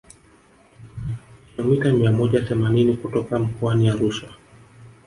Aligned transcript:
kilomita 1.55 1.93
mia 1.93 2.11
moja 2.11 2.41
themanini 2.45 2.97
kutoka 2.97 3.39
mkoani 3.39 3.89
Arusha 3.89 4.27